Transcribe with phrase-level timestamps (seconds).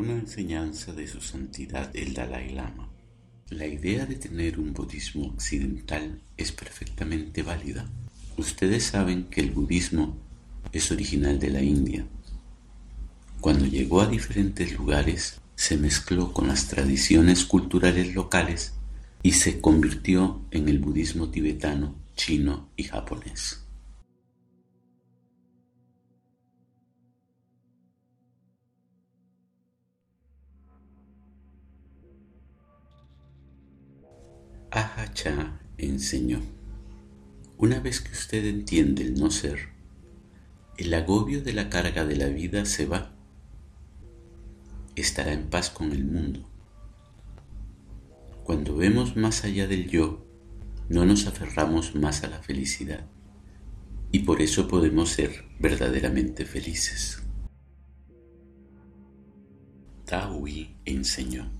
[0.00, 2.88] Una enseñanza de su santidad el Dalai Lama.
[3.50, 7.86] La idea de tener un budismo occidental es perfectamente válida.
[8.38, 10.16] Ustedes saben que el budismo
[10.72, 12.06] es original de la India.
[13.42, 18.72] Cuando llegó a diferentes lugares, se mezcló con las tradiciones culturales locales
[19.22, 23.66] y se convirtió en el budismo tibetano, chino y japonés.
[34.72, 36.40] Ahacha enseñó,
[37.58, 39.70] una vez que usted entiende el no ser,
[40.78, 43.12] el agobio de la carga de la vida se va.
[44.94, 46.48] Estará en paz con el mundo.
[48.44, 50.24] Cuando vemos más allá del yo,
[50.88, 53.06] no nos aferramos más a la felicidad
[54.12, 57.24] y por eso podemos ser verdaderamente felices.
[60.04, 61.59] Taoí enseñó,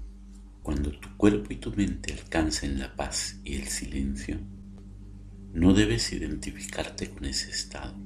[0.71, 4.39] cuando tu cuerpo y tu mente alcancen la paz y el silencio,
[5.53, 7.97] no debes identificarte con ese estado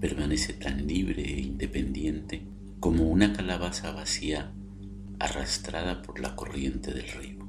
[0.00, 2.46] permanece tan libre e independiente
[2.80, 4.54] como una calabaza vacía
[5.18, 7.46] arrastrada por la corriente del río.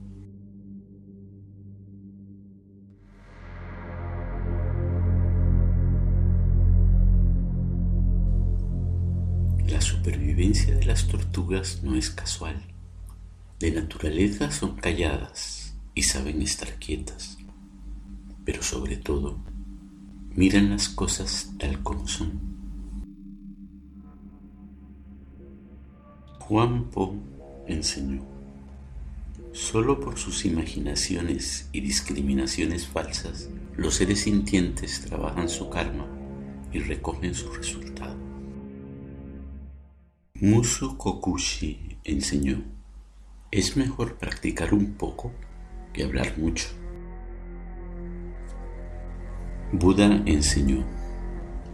[9.69, 12.61] La supervivencia de las tortugas no es casual.
[13.59, 17.37] De naturaleza son calladas y saben estar quietas,
[18.45, 19.37] pero sobre todo
[20.33, 22.39] miran las cosas tal como son.
[26.39, 27.13] Juan Po
[27.67, 28.23] enseñó,
[29.51, 36.07] solo por sus imaginaciones y discriminaciones falsas, los seres sintientes trabajan su karma
[36.71, 38.15] y recogen su resultado.
[40.35, 42.78] Musu Kokushi enseñó,
[43.51, 45.31] es mejor practicar un poco
[45.93, 46.67] que hablar mucho.
[49.71, 50.85] Buda enseñó,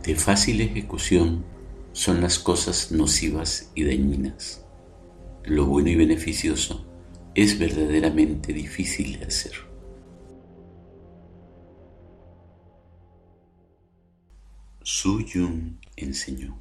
[0.04, 1.44] de fácil ejecución
[1.92, 4.66] son las cosas nocivas y dañinas.
[5.44, 6.86] Lo bueno y beneficioso
[7.36, 9.54] es verdaderamente difícil de hacer.
[14.82, 16.58] Su Yun enseñó,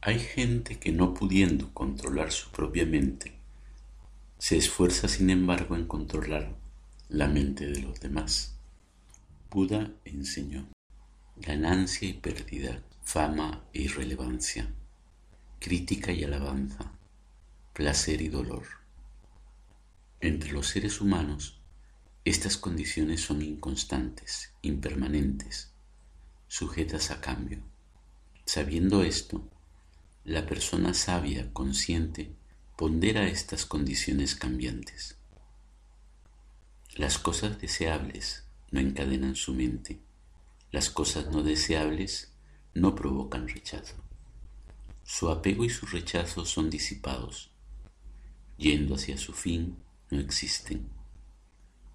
[0.00, 3.37] hay gente que no pudiendo controlar su propia mente,
[4.38, 6.56] se esfuerza sin embargo en controlar
[7.08, 8.56] la mente de los demás.
[9.50, 10.68] Buda enseñó
[11.36, 14.72] ganancia y pérdida, fama e irrelevancia,
[15.58, 16.92] crítica y alabanza,
[17.72, 18.64] placer y dolor.
[20.20, 21.60] Entre los seres humanos,
[22.24, 25.72] estas condiciones son inconstantes, impermanentes,
[26.46, 27.62] sujetas a cambio.
[28.44, 29.48] Sabiendo esto,
[30.24, 32.34] la persona sabia, consciente,
[32.78, 35.16] pondera estas condiciones cambiantes.
[36.94, 39.98] Las cosas deseables no encadenan su mente.
[40.70, 42.32] Las cosas no deseables
[42.74, 43.96] no provocan rechazo.
[45.02, 47.50] Su apego y su rechazo son disipados.
[48.58, 49.78] Yendo hacia su fin,
[50.12, 50.88] no existen.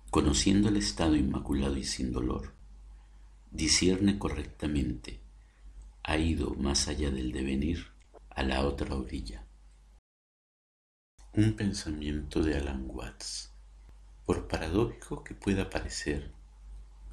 [0.10, 2.54] Conociendo el estado inmaculado y sin dolor,
[3.52, 5.22] discierne correctamente,
[6.04, 7.88] ha ido más allá del devenir
[8.30, 9.43] a la otra orilla.
[11.36, 13.50] Un pensamiento de Alan Watts.
[14.24, 16.30] Por paradójico que pueda parecer,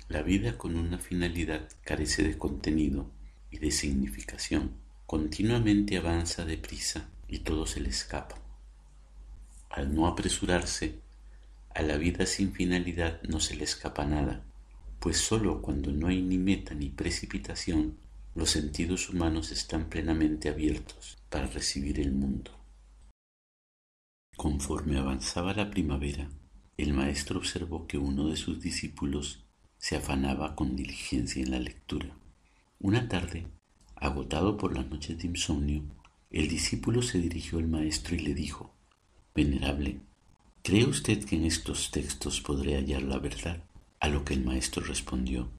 [0.08, 3.10] la vida con una finalidad carece de contenido
[3.50, 4.72] y de significación.
[5.06, 8.36] Continuamente avanza deprisa y todo se le escapa.
[9.70, 10.98] Al no apresurarse,
[11.74, 14.44] a la vida sin finalidad no se le escapa nada,
[14.98, 17.96] pues sólo cuando no hay ni meta ni precipitación,
[18.34, 22.59] los sentidos humanos están plenamente abiertos para recibir el mundo.
[24.40, 26.30] Conforme avanzaba la primavera,
[26.78, 29.44] el maestro observó que uno de sus discípulos
[29.76, 32.16] se afanaba con diligencia en la lectura.
[32.78, 33.48] Una tarde,
[33.96, 35.82] agotado por las noches de insomnio,
[36.30, 38.74] el discípulo se dirigió al maestro y le dijo,
[39.34, 40.00] Venerable,
[40.62, 43.62] ¿cree usted que en estos textos podré hallar la verdad?
[44.00, 45.50] A lo que el maestro respondió,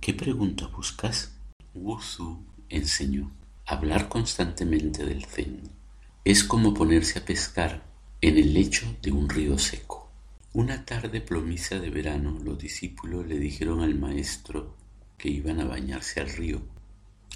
[0.00, 1.40] ¿qué pregunta buscas?
[1.74, 2.38] Wuzu
[2.68, 3.32] enseñó,
[3.66, 5.79] hablar constantemente del zen
[6.22, 7.82] es como ponerse a pescar
[8.20, 10.12] en el lecho de un río seco.
[10.52, 14.76] Una tarde plomiza de verano los discípulos le dijeron al maestro
[15.16, 16.60] que iban a bañarse al río.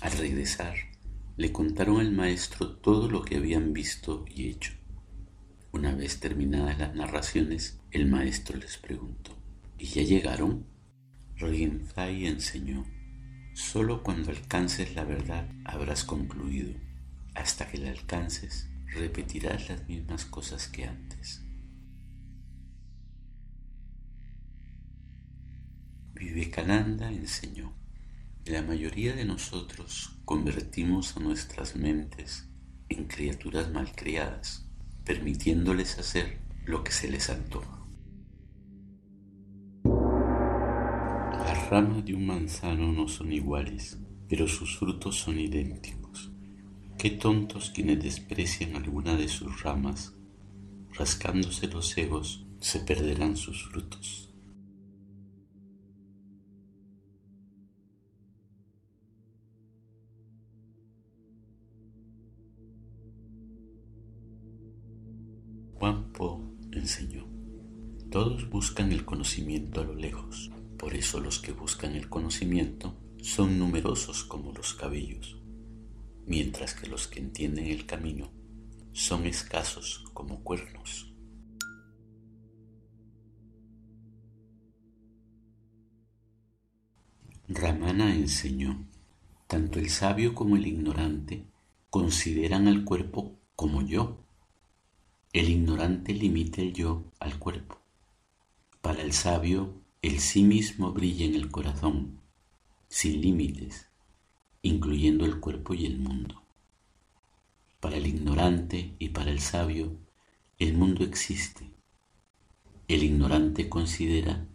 [0.02, 0.74] Al regresar,
[1.38, 4.74] le contaron al maestro todo lo que habían visto y hecho.
[5.72, 9.34] Una vez terminadas las narraciones, el maestro les preguntó,
[9.78, 10.66] ¿y ya llegaron?
[11.36, 12.84] Rinzai enseñó,
[13.54, 16.74] solo cuando alcances la verdad habrás concluido.
[17.34, 21.42] Hasta que la alcances, repetirás las mismas cosas que antes.
[26.14, 27.72] Vivekananda enseñó,
[28.46, 32.48] la mayoría de nosotros convertimos a nuestras mentes
[32.88, 34.66] en criaturas malcriadas,
[35.04, 37.80] permitiéndoles hacer lo que se les antoja.
[41.32, 43.98] Las ramas de un manzano no son iguales,
[44.28, 46.03] pero sus frutos son idénticos.
[47.04, 50.14] Qué tontos quienes desprecian alguna de sus ramas,
[50.94, 54.32] rascándose los egos, se perderán sus frutos.
[65.74, 67.26] Juan Po enseñó,
[68.10, 73.58] todos buscan el conocimiento a lo lejos, por eso los que buscan el conocimiento son
[73.58, 75.43] numerosos como los cabellos,
[76.26, 78.30] mientras que los que entienden el camino
[78.92, 81.14] son escasos como cuernos.
[87.48, 88.86] Ramana enseñó,
[89.46, 91.44] tanto el sabio como el ignorante
[91.90, 94.24] consideran al cuerpo como yo
[95.34, 97.80] el ignorante limita el yo al cuerpo.
[98.80, 102.20] Para el sabio, el sí mismo brilla en el corazón,
[102.88, 103.88] sin límites,
[104.64, 106.42] incluyendo el cuerpo y el mundo.
[107.80, 109.92] Para el ignorante y para el sabio,
[110.58, 111.70] el mundo existe.
[112.88, 114.46] El ignorante considera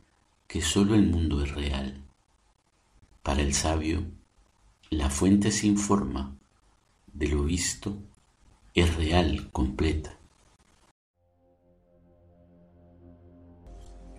[0.47, 2.03] que sólo el mundo es real.
[3.21, 4.03] Para el sabio,
[4.89, 6.35] la fuente sin forma
[7.13, 7.95] de lo visto
[8.73, 10.17] es real, completa.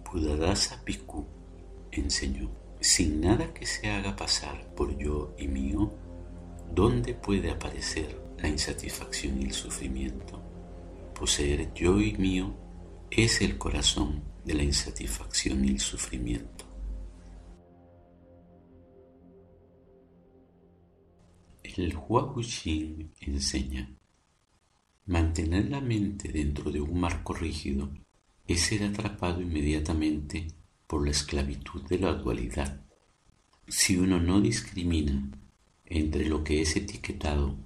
[0.04, 1.26] Buddhadasa Bhikkhu
[1.90, 5.92] enseñó, sin nada que se haga pasar por yo y mío,
[6.74, 10.40] ¿dónde puede aparecer la insatisfacción y el sufrimiento?
[11.14, 12.54] Poseer yo y mío
[13.10, 16.64] es el corazón de la insatisfacción y el sufrimiento.
[21.62, 22.34] El Hua
[23.20, 23.94] enseña,
[25.06, 27.90] mantener la mente dentro de un marco rígido
[28.46, 30.48] es ser atrapado inmediatamente
[30.90, 32.80] por la esclavitud de la dualidad.
[33.68, 35.30] Si uno no discrimina
[35.86, 37.56] entre lo que es etiquetado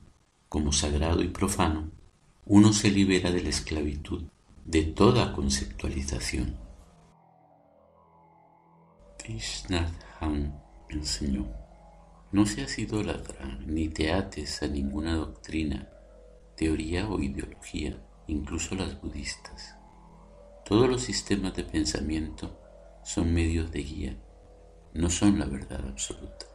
[0.51, 1.91] como sagrado y profano,
[2.45, 4.25] uno se libera de la esclavitud
[4.67, 6.59] de toda conceptualización.
[10.21, 11.47] Han enseñó,
[12.31, 15.89] no seas idólatra ni te ates a ninguna doctrina,
[16.57, 17.97] teoría o ideología,
[18.27, 19.77] incluso las budistas.
[20.67, 22.64] Todos los sistemas de pensamiento
[23.05, 24.17] son medios de guía,
[24.95, 26.47] no son la verdad absoluta.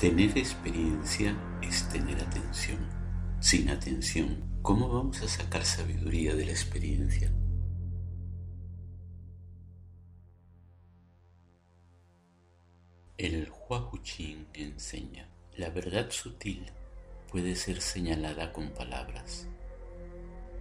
[0.00, 2.78] Tener experiencia es tener atención.
[3.38, 7.30] Sin atención, ¿cómo vamos a sacar sabiduría de la experiencia?
[13.18, 15.28] El Huahuchin enseña,
[15.58, 16.64] la verdad sutil
[17.30, 19.48] puede ser señalada con palabras,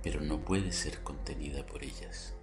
[0.03, 2.35] pero no puede ser contenida por ellas.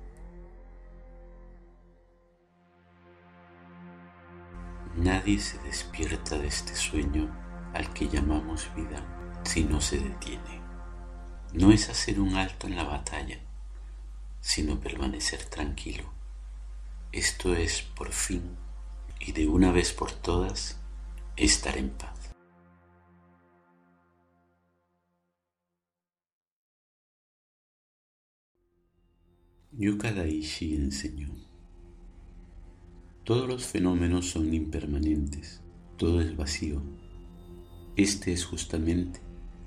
[4.97, 7.31] Nadie se despierta de este sueño
[7.75, 9.05] al que llamamos vida
[9.45, 10.63] si no se detiene.
[11.53, 13.39] No es hacer un alto en la batalla,
[14.41, 16.05] sino permanecer tranquilo.
[17.13, 18.57] Esto es, por fin,
[19.21, 20.79] y de una vez por todas,
[21.37, 22.35] estar en paz.
[29.73, 31.56] Yukadaishi enseñó
[33.27, 35.61] todos los fenómenos son impermanentes,
[35.97, 36.81] todo es vacío.
[37.97, 39.19] Este es justamente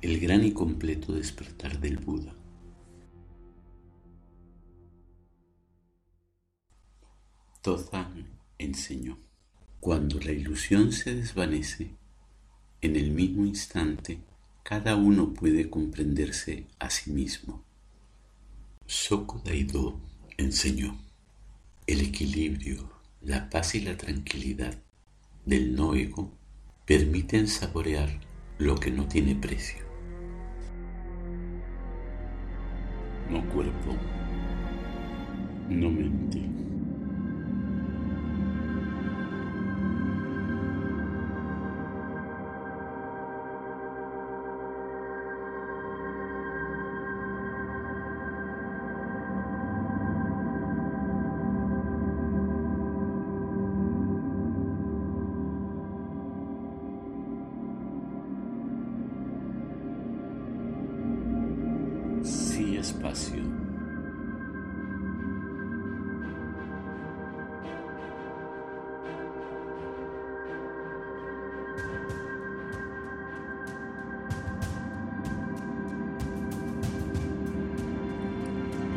[0.02, 2.34] el gran y completo despertar del Buda.
[7.62, 9.18] Tozan enseñó.
[9.82, 11.98] Cuando la ilusión se desvanece,
[12.80, 14.22] en el mismo instante
[14.64, 17.66] cada uno puede comprenderse a sí mismo.
[18.86, 20.00] Soko Daido
[20.38, 20.98] enseñó.
[21.88, 24.76] El equilibrio, la paz y la tranquilidad
[25.46, 26.32] del no ego
[26.86, 28.10] permiten saborear
[28.58, 29.84] lo que no tiene precio.
[33.30, 33.96] No cuerpo,
[35.70, 36.59] no mente.
[63.10, 63.44] Espacio.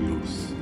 [0.00, 0.54] Luz.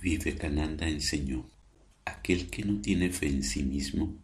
[0.00, 1.48] Vivekananda enseñó,
[2.04, 4.23] aquel que no tiene fe en sí mismo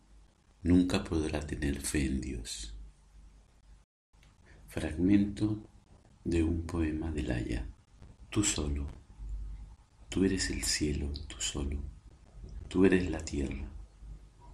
[0.63, 2.75] nunca podrá tener fe en Dios.
[4.69, 5.67] Fragmento
[6.25, 7.67] de un poema de Laya.
[8.29, 8.87] Tú solo,
[10.09, 11.83] tú eres el cielo, tú solo,
[12.69, 13.69] tú eres la tierra,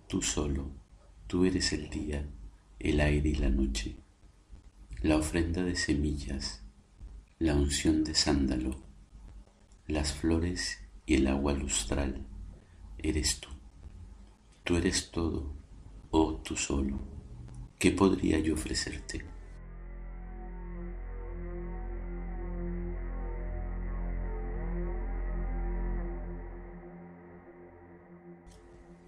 [0.08, 0.70] tú solo,
[1.26, 2.26] tú eres el día,
[2.78, 3.96] el aire y la noche,
[5.02, 6.62] la ofrenda de semillas,
[7.38, 8.82] la unción de sándalo,
[9.86, 12.26] las flores y el agua lustral,
[12.98, 13.50] eres tú.
[14.64, 15.55] Tú eres todo,
[16.18, 16.98] oh tú solo,
[17.78, 19.24] ¿qué podría yo ofrecerte?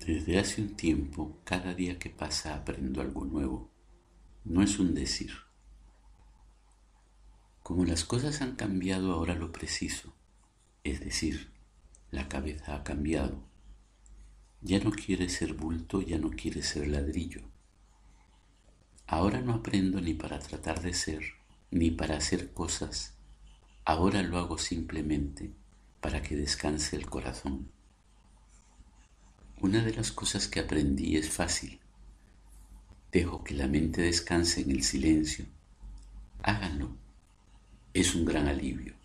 [0.07, 3.71] Desde hace un tiempo, cada día que pasa aprendo algo nuevo.
[4.45, 5.33] No es un decir.
[7.62, 10.15] Como las cosas han cambiado ahora lo preciso,
[10.83, 11.50] es decir,
[12.11, 13.48] la cabeza ha cambiado,
[14.61, 17.43] ya no quiere ser bulto, ya no quiere ser ladrillo.
[19.07, 21.23] Ahora no aprendo ni para tratar de ser,
[21.71, 23.15] ni para hacer cosas.
[23.85, 25.50] Ahora lo hago simplemente
[26.00, 27.71] para que descanse el corazón.
[29.61, 31.81] Una de las cosas que aprendí es fácil.
[33.11, 35.47] Dejo que la mente descanse en el silencio.
[36.43, 36.95] Háganlo.
[37.95, 38.98] Es un gran alivio.